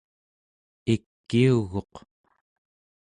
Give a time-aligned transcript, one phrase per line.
[0.93, 1.93] ikiuguq